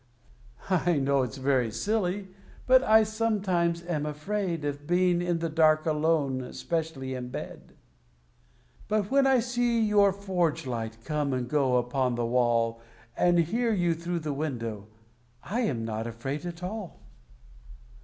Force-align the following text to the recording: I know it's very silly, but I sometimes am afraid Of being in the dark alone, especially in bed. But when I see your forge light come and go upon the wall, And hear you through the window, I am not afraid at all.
I 0.71 0.97
know 0.97 1.21
it's 1.21 1.37
very 1.37 1.69
silly, 1.69 2.29
but 2.65 2.81
I 2.83 3.03
sometimes 3.03 3.85
am 3.85 4.07
afraid 4.07 4.65
Of 4.65 4.87
being 4.87 5.21
in 5.21 5.37
the 5.37 5.47
dark 5.47 5.85
alone, 5.85 6.41
especially 6.41 7.13
in 7.13 7.29
bed. 7.29 7.73
But 8.87 9.11
when 9.11 9.27
I 9.27 9.39
see 9.39 9.79
your 9.79 10.11
forge 10.11 10.65
light 10.65 10.97
come 11.05 11.33
and 11.33 11.47
go 11.47 11.77
upon 11.77 12.15
the 12.15 12.25
wall, 12.25 12.81
And 13.15 13.37
hear 13.41 13.71
you 13.71 13.93
through 13.93 14.21
the 14.21 14.33
window, 14.33 14.87
I 15.43 15.59
am 15.59 15.85
not 15.85 16.07
afraid 16.07 16.47
at 16.47 16.63
all. 16.63 16.99